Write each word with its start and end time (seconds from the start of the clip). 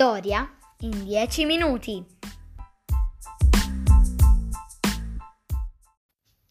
Storia 0.00 0.50
in 0.78 1.04
10 1.04 1.44
minuti. 1.44 2.02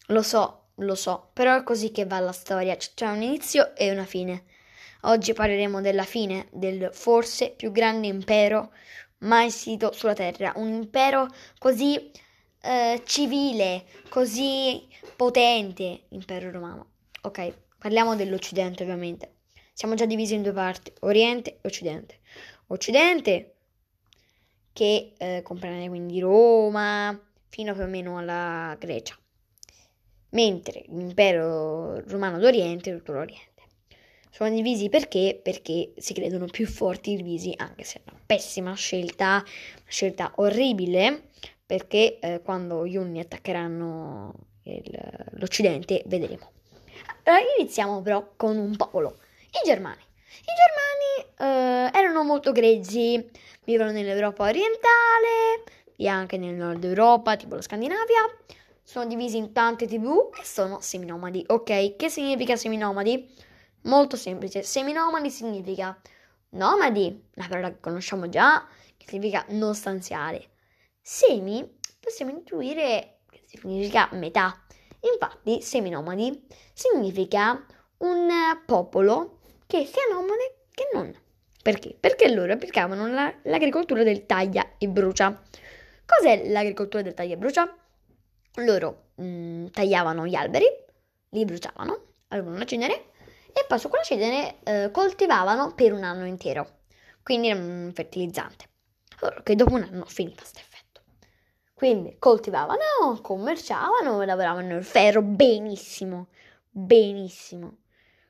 Lo 0.10 0.22
so, 0.22 0.68
lo 0.76 0.94
so, 0.94 1.32
però 1.34 1.58
è 1.58 1.64
così 1.64 1.90
che 1.90 2.06
va 2.06 2.20
la 2.20 2.32
storia, 2.32 2.76
c'è 2.76 3.08
un 3.08 3.24
inizio 3.24 3.76
e 3.76 3.90
una 3.90 4.06
fine. 4.06 4.44
Oggi 5.02 5.34
parleremo 5.34 5.82
della 5.82 6.04
fine 6.04 6.48
del 6.52 6.92
forse 6.94 7.50
più 7.50 7.72
grande 7.72 8.06
impero 8.06 8.72
mai 9.22 9.50
sito 9.50 9.94
sulla 9.94 10.14
Terra, 10.14 10.54
un 10.58 10.68
impero 10.68 11.28
così 11.58 12.12
eh, 12.62 13.02
civile, 13.04 13.86
così 14.10 14.88
potente, 15.16 16.04
impero 16.10 16.52
romano. 16.52 16.92
Ok, 17.24 17.52
parliamo 17.80 18.16
dell'Occidente 18.16 18.84
ovviamente. 18.84 19.38
Siamo 19.74 19.96
già 19.96 20.06
divisi 20.06 20.36
in 20.36 20.44
due 20.44 20.52
parti, 20.52 20.94
Oriente 21.00 21.52
e 21.54 21.60
Occidente. 21.64 22.20
Occidente, 22.72 23.56
che 24.74 25.14
eh, 25.18 25.42
comprende 25.44 25.88
quindi 25.88 26.20
Roma, 26.20 27.20
fino 27.48 27.74
più 27.74 27.84
o 27.84 27.88
meno 27.88 28.18
alla 28.18 28.76
Grecia, 28.80 29.18
mentre 30.30 30.84
l'impero 30.88 32.00
romano 32.08 32.38
d'Oriente 32.38 32.92
e 32.92 32.98
tutto 32.98 33.14
l'Oriente. 33.14 33.48
Sono 34.30 34.52
divisi 34.52 34.90
perché? 34.90 35.40
Perché 35.42 35.94
si 35.98 36.14
credono 36.14 36.46
più 36.46 36.68
forti 36.68 37.16
divisi, 37.16 37.54
anche 37.58 37.84
se 37.84 38.00
è 38.00 38.02
una 38.10 38.22
pessima 38.26 38.74
scelta, 38.76 39.44
una 39.44 39.84
scelta 39.88 40.32
orribile, 40.36 41.30
perché 41.66 42.20
eh, 42.20 42.42
quando 42.42 42.86
gli 42.86 42.96
Unni 42.96 43.20
attaccheranno 43.20 44.34
il, 44.64 45.28
l'Occidente 45.32 46.04
vedremo. 46.06 46.52
Allora, 47.24 47.44
iniziamo 47.58 48.02
però 48.02 48.34
con 48.36 48.58
un 48.58 48.76
popolo 48.76 49.18
i 49.48 49.66
Germani. 49.66 50.02
I 50.02 50.54
Germani 50.56 50.79
eh, 51.40 51.90
erano 51.94 52.24
molto 52.24 52.52
grezzi, 52.52 53.30
vivono 53.64 53.92
nell'Europa 53.92 54.44
orientale 54.44 55.64
e 55.96 56.08
anche 56.08 56.38
nel 56.38 56.56
nord 56.56 56.84
Europa, 56.84 57.38
tipo 57.38 57.56
la 57.56 57.62
Scandinavia. 57.62 58.26
Sono 58.84 59.06
divisi 59.06 59.38
in 59.38 59.54
tante 59.54 59.88
tribù 59.88 60.32
e 60.40 60.44
sono 60.44 60.80
seminomadi. 60.82 61.44
Ok, 61.48 61.96
che 61.96 62.10
significa 62.10 62.56
seminomadi? 62.56 63.34
Molto 63.84 64.18
semplice. 64.18 64.64
Seminomadi 64.64 65.30
significa 65.30 65.98
nomadi, 66.50 67.28
la 67.36 67.48
parola 67.48 67.70
che 67.70 67.80
conosciamo 67.80 68.28
già, 68.28 68.68
che 68.98 69.06
significa 69.08 69.46
non 69.50 69.76
stanziale. 69.76 70.50
Semi 71.02 71.78
possiamo 72.00 72.32
intuire 72.32 73.20
che 73.30 73.44
significa 73.46 74.10
metà. 74.14 74.66
Infatti, 75.02 75.62
seminomadi 75.62 76.46
significa 76.74 77.64
un 78.00 78.30
popolo 78.66 79.40
che 79.68 79.86
sia 79.86 80.02
nomade 80.12 80.66
che 80.74 80.90
non. 80.94 81.28
Perché? 81.62 81.96
Perché 82.00 82.34
loro 82.34 82.54
applicavano 82.54 83.08
la, 83.08 83.34
l'agricoltura 83.44 84.04
del 84.04 84.26
taglia 84.26 84.66
e 84.78 84.88
brucia. 84.88 85.42
Cos'è 86.06 86.50
l'agricoltura 86.50 87.04
del 87.04 87.14
taglia 87.14 87.34
e 87.34 87.38
brucia? 87.38 87.78
Loro 88.56 89.10
mh, 89.16 89.24
mm, 89.24 89.66
tagliavano 89.68 90.26
gli 90.26 90.36
alberi, 90.36 90.66
li 91.30 91.46
bruciavano, 91.46 92.14
avevano 92.30 92.58
la 92.58 92.66
cenere 92.66 93.12
e 93.52 93.66
poi 93.68 93.80
su 93.80 93.90
quella 93.90 94.04
cenere 94.04 94.56
eh, 94.64 94.90
coltivavano 94.92 95.74
per 95.74 95.94
un 95.94 96.04
anno 96.04 96.26
intero. 96.26 96.78
Quindi 97.22 97.50
era 97.50 97.60
un 97.60 97.92
fertilizzante. 97.94 98.68
Allora, 99.20 99.44
che 99.44 99.56
dopo 99.56 99.74
un 99.74 99.84
anno 99.84 100.06
finiva 100.06 100.38
questo 100.38 100.60
effetto. 100.60 101.02
Quindi 101.74 102.16
coltivavano, 102.20 103.20
commerciavano, 103.22 104.24
lavoravano 104.24 104.78
il 104.78 104.84
ferro 104.84 105.22
benissimo, 105.22 106.28
benissimo 106.70 107.80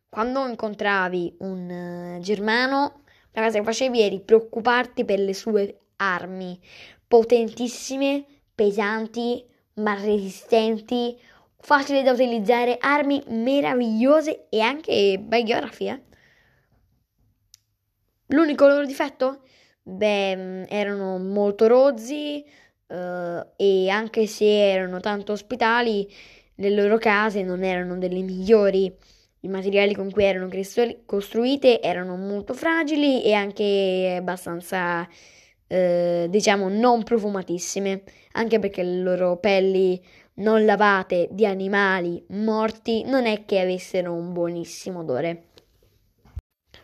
quando 0.10 0.48
incontravi 0.48 1.38
un 1.40 2.18
uh, 2.18 2.20
germano, 2.20 3.04
la 3.32 3.44
cosa 3.44 3.60
che 3.60 3.64
facevi 3.64 4.02
era 4.02 4.18
preoccuparti 4.18 5.06
per 5.06 5.20
le 5.20 5.34
sue 5.34 5.80
armi, 5.98 6.60
potentissime, 7.08 8.26
pesanti, 8.56 9.46
ma 9.76 9.94
resistenti, 9.96 11.18
facili 11.58 12.04
da 12.04 12.12
utilizzare, 12.12 12.78
armi 12.80 13.24
meravigliose 13.28 14.48
e 14.50 14.62
anche 14.62 15.18
biografi, 15.20 15.86
eh? 15.86 16.02
L'unico 18.28 18.68
loro 18.68 18.86
difetto? 18.86 19.42
Beh, 19.82 20.36
mm, 20.36 20.64
erano 20.68 21.18
molto 21.18 21.66
rozzi 21.68 22.46
uh, 22.88 22.94
e 23.56 23.90
anche 23.90 24.28
se 24.28 24.72
erano 24.72 25.00
tanto 25.00 25.32
ospitali, 25.32 26.08
le 26.56 26.70
loro 26.70 26.98
case 26.98 27.42
non 27.42 27.64
erano 27.64 27.98
delle 27.98 28.22
migliori 28.22 28.96
i 29.42 29.48
materiali 29.48 29.94
con 29.94 30.12
cui 30.12 30.24
erano 30.24 30.50
costruite 31.06 31.82
erano 31.82 32.16
molto 32.18 32.54
fragili 32.54 33.24
e 33.24 33.34
anche 33.34 34.16
abbastanza, 34.18 35.08
eh, 35.68 36.28
diciamo, 36.30 36.68
non 36.68 37.04
profumatissime, 37.04 38.04
anche 38.34 38.60
perché 38.60 38.84
le 38.84 39.02
loro 39.02 39.38
pelli 39.38 40.02
non 40.36 40.66
lavate 40.66 41.28
di 41.32 41.46
animali 41.46 42.24
morti 42.30 43.04
non 43.04 43.26
è 43.26 43.46
che 43.46 43.60
avessero 43.60 44.14
un 44.14 44.34
buonissimo 44.34 45.00
odore. 45.00 45.44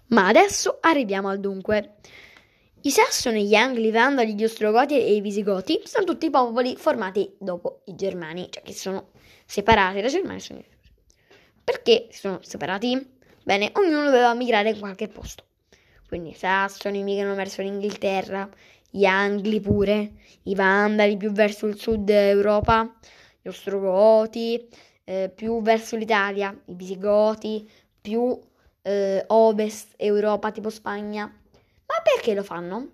Ma 0.07 0.27
adesso 0.27 0.77
arriviamo 0.81 1.29
al 1.29 1.39
dunque. 1.39 1.95
I 2.81 2.91
Sassoni, 2.91 3.47
gli 3.47 3.55
Angli, 3.55 3.87
i 3.87 3.91
Vandali, 3.91 4.35
gli 4.35 4.43
Ostrogoti 4.43 4.93
e 4.93 5.15
i 5.15 5.21
Visigoti 5.21 5.81
sono 5.85 6.05
tutti 6.05 6.29
popoli 6.29 6.75
formati 6.77 7.35
dopo 7.39 7.81
i 7.85 7.95
Germani, 7.95 8.47
cioè 8.51 8.61
che 8.61 8.73
sono 8.73 9.09
separati 9.45 10.01
da 10.01 10.07
Germania. 10.07 10.74
Perché 11.65 12.09
si 12.11 12.19
sono 12.19 12.39
separati? 12.43 13.13
Bene, 13.43 13.71
ognuno 13.73 14.03
doveva 14.03 14.35
migrare 14.35 14.69
in 14.69 14.77
qualche 14.77 15.07
posto. 15.07 15.43
Quindi 16.07 16.29
i 16.29 16.35
Sassoni 16.35 17.01
migrano 17.01 17.33
verso 17.33 17.63
l'Inghilterra, 17.63 18.47
gli 18.87 19.03
Angli 19.03 19.59
pure, 19.59 20.11
i 20.43 20.53
Vandali 20.53 21.17
più 21.17 21.31
verso 21.31 21.65
il 21.65 21.79
sud 21.79 22.07
Europa, 22.07 22.95
gli 23.41 23.47
Ostrogoti 23.47 24.67
eh, 25.05 25.31
più 25.33 25.59
verso 25.63 25.95
l'Italia, 25.95 26.55
i 26.65 26.75
Visigoti 26.75 27.67
più 27.99 28.39
eh, 28.83 29.23
ovest 29.27 29.93
Europa 29.97 30.51
tipo 30.51 30.69
Spagna. 30.69 31.25
Ma 31.25 31.95
perché 32.03 32.35
lo 32.35 32.43
fanno? 32.43 32.89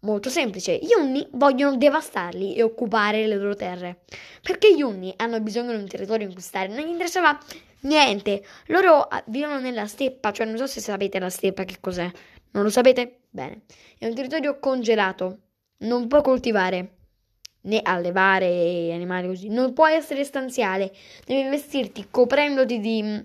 Molto 0.00 0.30
semplice, 0.30 0.78
gli 0.78 0.92
Unni 0.98 1.26
vogliono 1.32 1.76
devastarli 1.76 2.54
e 2.54 2.62
occupare 2.62 3.26
le 3.26 3.36
loro 3.36 3.54
terre. 3.54 4.00
Perché 4.40 4.74
gli 4.74 4.82
Unni 4.82 5.12
hanno 5.16 5.40
bisogno 5.40 5.72
di 5.72 5.82
un 5.82 5.88
territorio 5.88 6.26
in 6.26 6.32
cui 6.32 6.42
stare, 6.42 6.68
non 6.68 6.84
gli 6.84 6.90
interessava 6.90 7.38
Niente, 7.84 8.42
loro 8.66 9.02
ah, 9.02 9.22
vivono 9.26 9.58
nella 9.60 9.86
steppa, 9.86 10.32
cioè 10.32 10.46
non 10.46 10.56
so 10.56 10.66
se 10.66 10.80
sapete 10.80 11.18
la 11.18 11.28
steppa 11.28 11.64
che 11.64 11.76
cos'è. 11.80 12.10
Non 12.52 12.62
lo 12.62 12.70
sapete? 12.70 13.20
Bene. 13.28 13.62
È 13.98 14.06
un 14.06 14.14
territorio 14.14 14.58
congelato. 14.58 15.38
Non 15.78 16.08
puoi 16.08 16.22
coltivare 16.22 16.96
né 17.62 17.80
allevare 17.82 18.90
animali 18.92 19.26
così. 19.26 19.48
Non 19.48 19.74
puoi 19.74 19.94
essere 19.94 20.24
stanziale. 20.24 20.94
Devi 21.26 21.48
vestirti 21.48 22.06
coprendoti 22.10 22.80
di, 22.80 23.24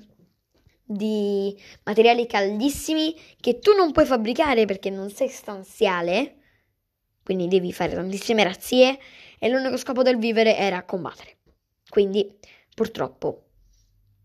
di 0.83 1.57
materiali 1.83 2.27
caldissimi 2.27 3.15
che 3.39 3.59
tu 3.59 3.73
non 3.73 3.93
puoi 3.93 4.05
fabbricare 4.05 4.65
perché 4.65 4.89
non 4.89 5.09
sei 5.09 5.29
stanziale. 5.29 6.35
Quindi 7.23 7.47
devi 7.47 7.71
fare 7.71 7.93
tantissime 7.93 8.43
razzie 8.43 8.99
e 9.39 9.49
l'unico 9.49 9.77
scopo 9.77 10.03
del 10.03 10.17
vivere 10.17 10.57
era 10.57 10.83
combattere. 10.83 11.37
Quindi, 11.87 12.37
purtroppo, 12.73 13.48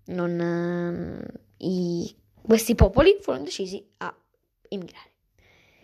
non, 0.06 1.28
uh, 1.28 1.40
i, 1.58 2.14
questi 2.42 2.74
popoli 2.74 3.18
furono 3.20 3.44
decisi 3.44 3.84
a 3.98 4.14
emigrare. 4.68 5.12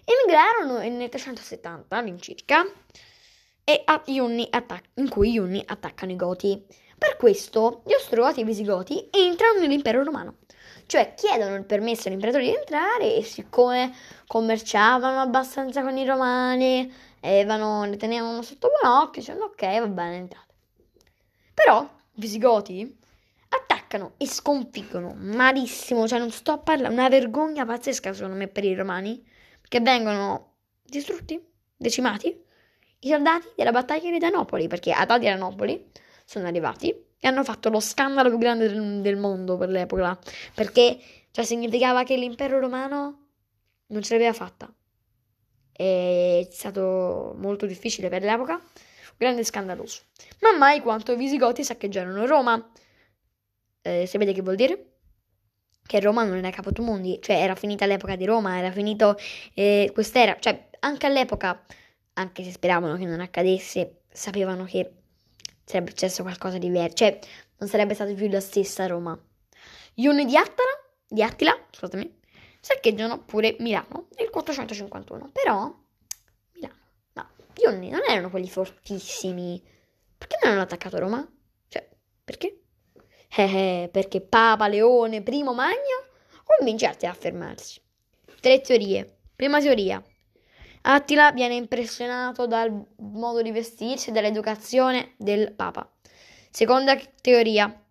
Emigrarono 0.04 0.78
nel 0.78 1.08
370 1.08 1.96
all'incirca 1.96 2.64
e 3.64 3.82
a 3.84 4.02
attac- 4.50 4.88
in 4.94 5.08
cui 5.08 5.32
gli 5.32 5.38
Unni 5.38 5.62
attaccano 5.64 6.12
i 6.12 6.16
Goti. 6.16 6.64
Per 6.98 7.16
questo 7.16 7.82
gli 7.86 7.92
Ostrogoti 7.92 8.40
e 8.40 8.42
i 8.42 8.46
Visigoti 8.46 9.08
entrano 9.10 9.60
nell'impero 9.60 10.02
romano, 10.02 10.38
cioè 10.84 11.14
chiedono 11.14 11.54
il 11.54 11.64
permesso 11.64 12.08
all'imperatore 12.08 12.44
di 12.44 12.54
entrare 12.54 13.14
e 13.14 13.22
siccome 13.22 13.94
commerciavano 14.26 15.20
abbastanza 15.20 15.82
con 15.82 15.96
i 15.96 16.04
romani, 16.04 16.92
avevano, 17.20 17.86
le 17.86 17.96
tenevano 17.96 18.42
sotto 18.42 18.68
buon 18.68 18.92
occhio, 18.92 19.20
dicevano 19.20 19.46
ok, 19.46 19.78
va 19.80 19.86
bene, 19.86 20.16
entrate. 20.16 20.54
Però 21.54 21.82
i 21.82 22.20
Visigoti 22.20 22.98
attaccano 23.90 24.14
e 24.16 24.26
sconfiggono 24.26 25.14
malissimo, 25.18 26.06
cioè 26.06 26.20
non 26.20 26.30
sto 26.30 26.52
a 26.52 26.58
parlare, 26.58 26.92
una 26.94 27.08
vergogna 27.08 27.66
pazzesca 27.66 28.12
secondo 28.12 28.36
me 28.36 28.46
per 28.46 28.64
i 28.64 28.74
romani, 28.74 29.22
che 29.68 29.80
vengono 29.80 30.54
distrutti, 30.82 31.42
decimati, 31.76 32.40
i 33.00 33.08
soldati 33.08 33.48
della 33.56 33.72
battaglia 33.72 34.10
di 34.10 34.18
Danopoli, 34.18 34.68
perché 34.68 34.92
ad 34.92 35.10
Adrianopoli 35.10 35.90
sono 36.24 36.46
arrivati 36.46 36.90
e 37.18 37.28
hanno 37.28 37.42
fatto 37.42 37.68
lo 37.68 37.80
scandalo 37.80 38.28
più 38.28 38.38
grande 38.38 38.68
del, 38.68 39.00
del 39.00 39.16
mondo 39.16 39.56
per 39.56 39.68
l'epoca, 39.68 40.18
perché 40.54 40.98
cioè, 41.32 41.44
significava 41.44 42.04
che 42.04 42.16
l'impero 42.16 42.60
romano 42.60 43.26
non 43.86 44.02
ce 44.02 44.14
l'aveva 44.14 44.32
fatta. 44.32 44.72
È 45.72 46.46
stato 46.50 47.34
molto 47.38 47.66
difficile 47.66 48.08
per 48.08 48.22
l'epoca, 48.22 48.60
grande 49.16 49.40
e 49.40 49.44
scandaloso. 49.44 50.02
Ma 50.40 50.56
mai 50.56 50.80
quanto 50.80 51.12
i 51.12 51.16
Visigoti 51.16 51.64
saccheggiarono 51.64 52.26
Roma 52.26 52.70
eh, 53.82 54.06
sapete 54.06 54.32
che 54.32 54.42
vuol 54.42 54.56
dire? 54.56 54.86
Che 55.82 56.00
Roma 56.00 56.24
non 56.24 56.36
era 56.36 56.50
capo 56.50 56.70
mondi, 56.82 57.18
cioè 57.20 57.36
era 57.36 57.54
finita 57.54 57.86
l'epoca 57.86 58.16
di 58.16 58.24
Roma, 58.24 58.58
era 58.58 58.70
finito 58.70 59.16
eh, 59.54 59.90
quest'era, 59.92 60.36
cioè 60.38 60.68
anche 60.80 61.06
all'epoca, 61.06 61.64
anche 62.14 62.44
se 62.44 62.52
speravano 62.52 62.96
che 62.96 63.04
non 63.06 63.20
accadesse, 63.20 64.02
sapevano 64.10 64.64
che 64.64 64.92
sarebbe 65.64 65.90
successo 65.90 66.22
qualcosa 66.22 66.58
di 66.58 66.66
diverso, 66.66 66.96
cioè 66.96 67.18
non 67.58 67.68
sarebbe 67.68 67.94
stata 67.94 68.12
più 68.12 68.28
la 68.28 68.40
stessa 68.40 68.86
Roma. 68.86 69.18
Unni 69.96 70.24
di 70.24 70.36
Attila, 70.36 70.70
di 71.06 71.22
Attila, 71.22 71.66
scusami, 71.70 72.20
saccheggiano 72.60 73.22
pure 73.24 73.56
Milano 73.58 74.08
nel 74.16 74.30
451, 74.30 75.30
però 75.32 75.74
Milano, 76.52 76.74
no, 77.12 77.28
gli 77.54 77.66
Unni 77.66 77.90
non 77.90 78.00
erano 78.08 78.30
quelli 78.30 78.48
fortissimi, 78.48 79.62
perché 80.16 80.38
non 80.42 80.52
hanno 80.52 80.62
attaccato 80.62 80.98
Roma? 80.98 81.26
Cioè, 81.68 81.88
perché? 82.24 82.60
Eh, 83.36 83.42
eh, 83.42 83.88
perché 83.90 84.20
Papa 84.20 84.66
Leone 84.66 85.22
I 85.24 85.42
Magno 85.42 86.04
convince 86.44 86.86
Attila 86.86 87.12
a 87.12 87.14
fermarsi. 87.14 87.80
Tre 88.40 88.60
teorie. 88.60 89.18
Prima 89.36 89.60
teoria. 89.60 90.02
Attila 90.82 91.30
viene 91.32 91.54
impressionato 91.54 92.46
dal 92.46 92.72
modo 92.96 93.42
di 93.42 93.50
vestirsi 93.52 94.10
e 94.10 94.12
dall'educazione 94.12 95.14
del 95.16 95.52
Papa. 95.52 95.88
Seconda 96.50 96.98
teoria. 97.20 97.82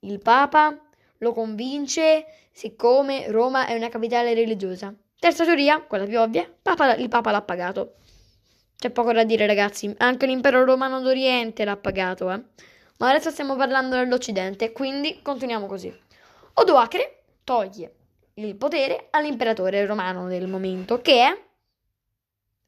Il 0.00 0.20
Papa 0.20 0.78
lo 1.18 1.32
convince 1.32 2.24
siccome 2.52 3.30
Roma 3.30 3.66
è 3.66 3.74
una 3.74 3.88
capitale 3.88 4.32
religiosa. 4.32 4.94
Terza 5.18 5.44
teoria, 5.44 5.82
quella 5.82 6.04
più 6.04 6.20
ovvia, 6.20 6.50
Papa, 6.62 6.94
il 6.94 7.08
Papa 7.08 7.30
l'ha 7.30 7.42
pagato. 7.42 7.96
C'è 8.78 8.90
poco 8.90 9.12
da 9.12 9.24
dire 9.24 9.46
ragazzi, 9.46 9.92
anche 9.98 10.26
l'impero 10.26 10.64
romano 10.64 11.00
d'Oriente 11.00 11.64
l'ha 11.64 11.76
pagato, 11.76 12.30
eh. 12.30 12.42
Ma 12.98 13.10
adesso 13.10 13.30
stiamo 13.30 13.56
parlando 13.56 13.96
dell'Occidente, 13.96 14.72
quindi 14.72 15.20
continuiamo 15.22 15.66
così. 15.66 15.94
Odoacre 16.54 17.24
toglie 17.44 17.94
il 18.34 18.56
potere 18.56 19.08
all'imperatore 19.10 19.84
romano 19.84 20.28
del 20.28 20.46
momento, 20.46 21.00
che 21.00 21.22
è 21.22 21.44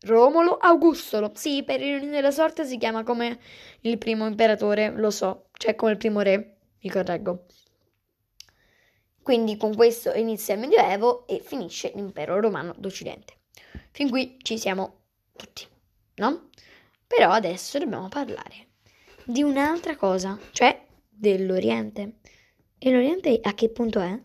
Romolo 0.02 0.56
Augustolo. 0.56 1.32
Sì, 1.34 1.62
per 1.64 1.80
ironia 1.80 2.10
della 2.10 2.30
sorte 2.30 2.64
si 2.64 2.78
chiama 2.78 3.02
come 3.02 3.38
il 3.80 3.98
primo 3.98 4.26
imperatore, 4.26 4.90
lo 4.90 5.10
so, 5.10 5.46
cioè 5.52 5.74
come 5.74 5.92
il 5.92 5.98
primo 5.98 6.20
re, 6.20 6.56
mi 6.80 6.90
correggo. 6.90 7.46
Quindi 9.22 9.56
con 9.56 9.74
questo 9.74 10.12
inizia 10.14 10.54
il 10.54 10.60
Medioevo 10.60 11.26
e 11.26 11.40
finisce 11.40 11.92
l'impero 11.94 12.40
romano 12.40 12.74
d'Occidente. 12.76 13.34
Fin 13.90 14.08
qui 14.08 14.38
ci 14.42 14.58
siamo 14.58 15.00
tutti, 15.36 15.66
no? 16.16 16.48
Però 17.06 17.30
adesso 17.30 17.78
dobbiamo 17.78 18.08
parlare 18.08 18.67
di 19.28 19.42
un'altra 19.42 19.94
cosa, 19.94 20.38
cioè 20.52 20.86
dell'Oriente. 21.06 22.20
E 22.78 22.90
l'Oriente 22.90 23.38
a 23.42 23.52
che 23.52 23.68
punto 23.68 24.00
è? 24.00 24.18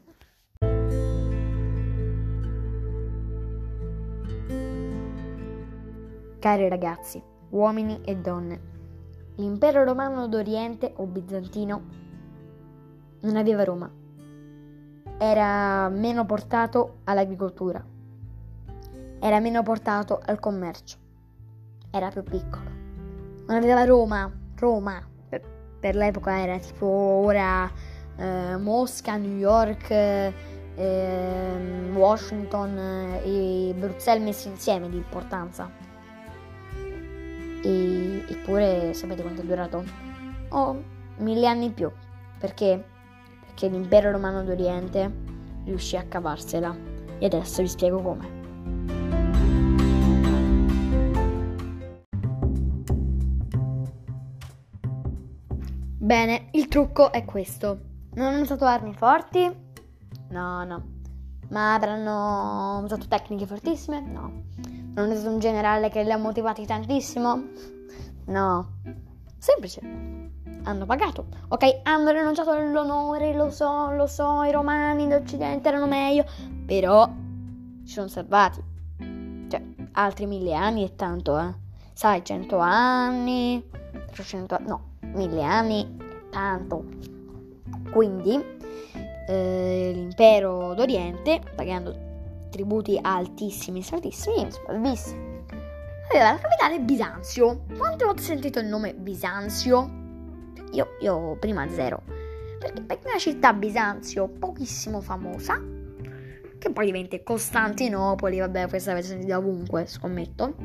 Cari 6.40 6.70
ragazzi, 6.70 7.22
uomini 7.50 8.00
e 8.06 8.16
donne, 8.16 8.62
l'impero 9.36 9.84
romano 9.84 10.28
d'Oriente 10.28 10.94
o 10.96 11.06
bizantino 11.06 11.84
non 13.22 13.36
aveva 13.36 13.64
Roma 13.64 14.02
era 15.18 15.88
meno 15.88 16.26
portato 16.26 16.98
all'agricoltura, 17.06 17.82
era 19.20 19.40
meno 19.40 19.64
portato 19.64 20.20
al 20.22 20.38
commercio, 20.40 20.98
era 21.92 22.10
più 22.10 22.24
piccolo. 22.24 22.70
Non 23.48 23.56
aveva 23.56 23.86
Roma, 23.86 24.30
Roma, 24.63 25.06
per, 25.27 25.42
per 25.80 25.95
l'epoca 25.95 26.39
era 26.39 26.57
tipo 26.57 26.86
ora 26.86 27.69
eh, 28.15 28.57
Mosca, 28.57 29.18
New 29.18 29.38
York, 29.38 29.92
eh, 29.92 30.33
Washington 31.94 33.19
e 33.24 33.74
Bruxelles 33.77 34.24
messi 34.24 34.48
insieme 34.48 34.89
di 34.89 34.98
importanza. 34.98 35.69
E, 37.62 38.25
eppure 38.30 38.94
sapete 38.94 39.21
quanto 39.21 39.42
è 39.42 39.45
durato? 39.45 39.83
Oh, 40.50 40.81
mille 41.18 41.48
anni 41.48 41.66
in 41.66 41.74
più. 41.74 41.92
Perché? 42.39 42.92
che 43.54 43.68
l'impero 43.68 44.12
romano 44.12 44.44
d'Oriente 44.44 45.12
riuscì 45.66 45.95
a 45.95 46.04
cavarsela. 46.04 46.75
E 47.19 47.25
adesso 47.25 47.62
vi 47.62 47.68
spiego 47.68 48.01
come. 48.01 48.43
Bene, 56.13 56.50
il 56.51 56.68
trucco 56.68 57.12
è 57.12 57.25
questo. 57.25 57.80
Non 58.13 58.27
hanno 58.27 58.44
usato 58.44 58.65
armi 58.65 58.94
forti? 58.94 59.51
No, 60.30 60.63
no. 60.63 60.83
Ma 61.50 61.74
avranno 61.74 62.83
usato 62.83 63.07
tecniche 63.07 63.48
fortissime? 63.48 64.00
No. 64.00 64.44
Non 64.94 65.06
hanno 65.06 65.13
usato 65.13 65.31
un 65.31 65.39
generale 65.39 65.89
che 65.89 66.04
li 66.04 66.12
ha 66.12 66.18
motivati 66.18 66.68
tantissimo? 66.68 67.44
No. 68.25 68.74
Semplice 69.39 69.81
hanno 70.65 70.86
pagato. 70.86 71.25
Ok, 71.48 71.80
hanno 71.81 72.12
rinunciato 72.12 72.51
all'onore, 72.51 73.33
lo 73.33 73.50
so, 73.50 73.89
lo 73.89 74.06
so, 74.06 74.44
i 74.44 74.51
romani 74.51 75.07
d'Occidente 75.07 75.69
erano 75.69 75.88
meglio, 75.88 76.25
però 76.63 77.09
ci 77.83 77.92
sono 77.92 78.07
salvati. 78.07 78.63
Cioè, 79.50 79.63
altri 79.94 80.27
mille 80.27 80.54
anni 80.54 80.86
è 80.86 80.94
tanto, 80.94 81.39
eh. 81.39 81.56
Sai, 81.94 82.24
cento 82.24 82.59
anni, 82.59 83.68
300 84.12 84.59
no, 84.59 84.92
mille 85.13 85.42
anni 85.42 85.98
è 85.98 86.03
tanto. 86.33 86.83
Quindi, 87.91 88.44
eh, 89.27 89.91
l'impero 89.94 90.74
d'Oriente, 90.74 91.39
pagando 91.56 91.95
tributi 92.50 93.00
altissimi, 93.01 93.83
altissimi, 93.91 94.51
sopravvisse. 94.51 95.31
Aveva 96.09 96.31
la 96.31 96.39
capitale 96.39 96.80
Bisanzio. 96.80 97.63
Quante 97.77 98.03
volte 98.06 98.21
ho 98.21 98.24
sentito 98.24 98.59
il 98.59 98.68
nome 98.68 98.94
Bisanzio? 98.94 100.01
Io, 100.71 100.88
io 101.00 101.38
prima 101.39 101.68
zero. 101.69 102.01
Perché 102.59 103.07
è 103.07 103.09
una 103.09 103.18
città 103.18 103.53
Bisanzio 103.53 104.27
pochissimo 104.27 105.01
famosa, 105.01 105.62
che 106.57 106.71
poi 106.71 106.85
diventa 106.85 107.21
Costantinopoli, 107.21 108.39
vabbè, 108.39 108.68
questa 108.69 108.91
l'avete 108.91 109.07
sentita 109.07 109.38
ovunque, 109.38 109.85
scommetto. 109.85 110.56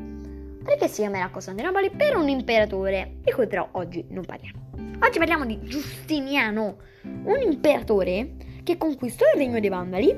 Perché 0.63 0.87
si 0.87 1.01
chiamerà 1.01 1.29
Costantinopoli? 1.29 1.89
Per 1.89 2.15
un 2.15 2.29
imperatore, 2.29 3.17
di 3.21 3.31
cui 3.31 3.47
però 3.47 3.67
oggi 3.71 4.05
non 4.09 4.23
parliamo. 4.23 4.68
Oggi 5.01 5.17
parliamo 5.17 5.45
di 5.45 5.57
Giustiniano, 5.63 6.77
un 7.03 7.39
imperatore 7.41 8.35
che 8.63 8.77
conquistò 8.77 9.23
il 9.33 9.39
regno 9.39 9.59
dei 9.61 9.69
Vandali, 9.69 10.13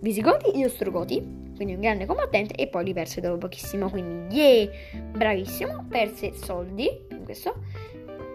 Visigoti 0.00 0.50
e 0.50 0.66
Ostrogoti, 0.66 1.52
quindi 1.56 1.72
un 1.72 1.80
grande 1.80 2.04
combattente, 2.04 2.54
e 2.54 2.68
poi 2.68 2.84
li 2.84 2.92
perse 2.92 3.22
dopo 3.22 3.38
pochissimo, 3.38 3.88
quindi 3.88 4.36
yeah, 4.36 4.68
bravissimo, 5.10 5.86
perse 5.88 6.34
soldi, 6.34 7.06
in 7.10 7.24
questo, 7.24 7.54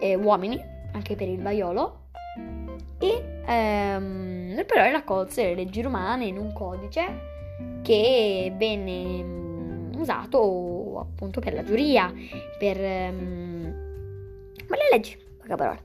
eh, 0.00 0.16
uomini, 0.16 0.60
anche 0.92 1.14
per 1.14 1.28
il 1.28 1.40
vaiolo, 1.40 2.08
e 2.98 3.42
ehm, 3.46 4.64
però 4.66 4.90
raccolse 4.90 5.44
le 5.44 5.54
leggi 5.54 5.82
romane 5.82 6.26
in 6.26 6.36
un 6.36 6.52
codice 6.52 7.80
che 7.82 8.52
venne 8.56 9.22
um, 9.22 9.90
usato 9.96 10.98
appunto 10.98 11.38
per 11.40 11.54
la 11.54 11.62
giuria, 11.62 12.12
per, 12.58 12.78
um, 12.78 13.91
per 14.72 14.78
le 14.78 14.96
leggi, 14.96 15.18
poca 15.38 15.54
parola. 15.54 15.80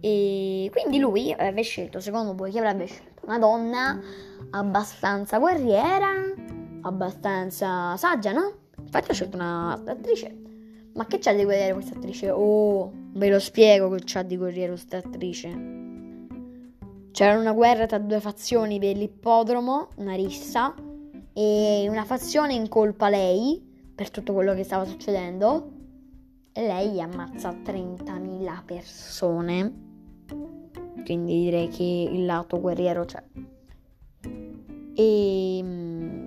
E 0.00 0.70
quindi 0.70 0.98
lui 0.98 1.32
avrebbe 1.32 1.62
scelto, 1.62 1.98
secondo 1.98 2.34
voi, 2.34 2.50
chi 2.50 2.58
avrebbe 2.58 2.86
scelto? 2.86 3.26
Una 3.26 3.38
donna 3.38 4.00
abbastanza 4.50 5.38
guerriera, 5.38 6.12
abbastanza 6.82 7.96
saggia, 7.96 8.32
no? 8.32 8.52
Infatti 8.78 9.10
ha 9.10 9.14
scelto 9.14 9.36
una 9.36 9.72
attrice 9.72 10.42
ma 10.94 11.06
che 11.06 11.18
c'ha 11.18 11.32
di 11.32 11.42
guerriero 11.42 11.74
questa 11.74 11.96
attrice? 11.96 12.30
Oh, 12.30 12.92
ve 13.14 13.28
lo 13.28 13.40
spiego 13.40 13.88
che 13.90 14.02
c'ha 14.04 14.22
di 14.22 14.36
guerriero 14.36 14.72
questa 14.72 14.98
attrice. 14.98 15.82
C'era 17.10 17.38
una 17.38 17.52
guerra 17.52 17.86
tra 17.86 17.98
due 17.98 18.20
fazioni 18.20 18.78
per 18.78 18.96
l'ippodromo, 18.96 19.88
una 19.96 20.14
rissa, 20.14 20.74
e 21.32 21.86
una 21.88 22.04
fazione 22.04 22.54
incolpa 22.54 23.08
lei 23.08 23.60
per 23.94 24.10
tutto 24.10 24.32
quello 24.32 24.54
che 24.54 24.62
stava 24.62 24.84
succedendo. 24.84 25.73
Lei 26.56 27.00
ammazza 27.00 27.50
30.000 27.50 28.64
persone. 28.64 29.72
Quindi 31.04 31.42
direi 31.42 31.68
che 31.68 32.08
il 32.12 32.24
lato 32.24 32.60
guerriero 32.60 33.04
c'è. 33.04 33.22
E 34.94 35.64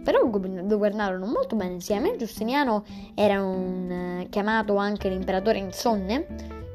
però 0.03 0.29
governarono 0.29 1.25
molto 1.25 1.55
bene 1.55 1.73
insieme. 1.73 2.15
Giustiniano 2.15 2.83
era 3.13 3.43
un, 3.43 3.91
eh, 3.91 4.27
chiamato 4.29 4.75
anche 4.75 5.09
l'imperatore 5.09 5.57
insonne 5.57 6.25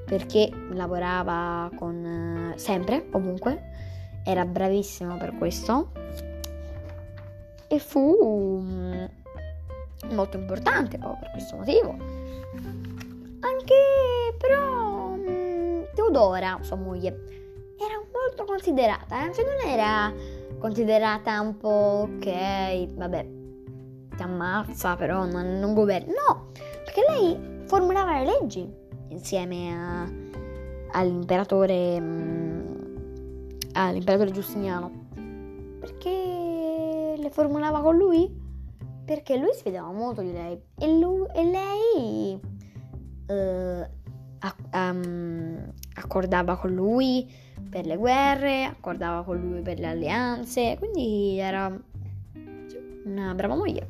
perché 0.04 0.50
lavorava 0.70 1.70
con, 1.76 2.52
eh, 2.54 2.58
sempre, 2.58 3.08
ovunque, 3.12 3.70
era 4.24 4.44
bravissimo 4.44 5.16
per 5.16 5.34
questo 5.36 5.92
e 7.68 7.78
fu 7.78 8.60
mm, 8.62 9.04
molto 10.10 10.36
importante 10.36 10.98
proprio 10.98 11.20
per 11.20 11.30
questo 11.30 11.56
motivo. 11.56 11.96
Anche 13.72 14.36
però 14.36 15.14
mm, 15.16 15.82
Teodora, 15.94 16.58
sua 16.62 16.76
moglie, 16.76 17.24
era 17.78 17.96
molto 18.12 18.44
considerata, 18.44 19.26
eh? 19.26 19.32
cioè 19.32 19.44
non 19.44 19.70
era 19.70 20.12
considerata 20.58 21.40
un 21.40 21.56
po' 21.56 22.08
ok, 22.08 22.94
vabbè, 22.94 23.26
ti 24.16 24.22
ammazza, 24.22 24.96
però 24.96 25.24
non, 25.24 25.58
non 25.58 25.74
governa. 25.74 26.12
No, 26.12 26.50
perché 26.84 27.02
lei 27.08 27.64
formulava 27.66 28.18
le 28.18 28.24
leggi 28.26 28.70
insieme 29.08 29.74
a, 29.74 30.08
all'imperatore, 30.92 31.98
mh, 31.98 32.78
all'imperatore 33.72 34.30
Giustiniano. 34.30 35.00
Perché 35.80 37.14
le 37.16 37.30
formulava 37.30 37.80
con 37.80 37.96
lui? 37.96 38.40
Perché 39.04 39.36
lui 39.36 39.52
si 39.52 39.62
fidava 39.62 39.90
molto 39.90 40.20
di 40.20 40.32
lei 40.32 40.60
e, 40.78 40.98
lui, 40.98 41.26
e 41.34 41.44
lei 41.44 42.40
eh, 43.32 43.88
um, 44.72 45.72
accordava 45.94 46.56
con 46.56 46.72
lui 46.74 47.30
per 47.68 47.86
le 47.86 47.96
guerre, 47.96 48.64
accordava 48.64 49.22
con 49.24 49.40
lui 49.40 49.62
per 49.62 49.78
le 49.78 49.86
alleanze, 49.86 50.76
quindi 50.78 51.38
era 51.38 51.74
una 53.04 53.34
brava 53.34 53.54
moglie. 53.54 53.88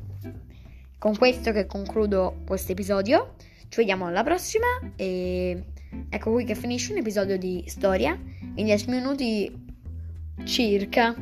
Con 0.97 1.17
questo 1.17 1.51
che 1.51 1.65
concludo 1.65 2.37
questo 2.45 2.71
episodio, 2.71 3.33
ci 3.67 3.79
vediamo 3.79 4.05
alla 4.05 4.23
prossima 4.23 4.67
e 4.95 5.65
ecco 6.09 6.31
qui 6.31 6.45
che 6.45 6.55
finisce 6.55 6.93
un 6.93 6.99
episodio 6.99 7.37
di 7.37 7.63
storia 7.67 8.17
in 8.55 8.65
10 8.65 8.89
minuti 8.89 9.65
circa. 10.43 11.13